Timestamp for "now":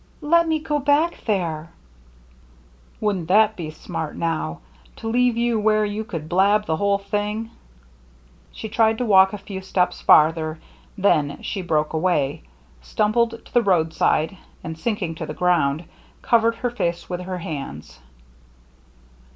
4.15-4.61